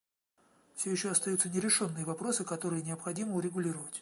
Все 0.73 0.89
еще 0.91 1.11
остаются 1.11 1.47
нерешенные 1.47 2.05
вопросы, 2.05 2.43
которые 2.43 2.81
необходимо 2.81 3.35
урегулировать. 3.35 3.99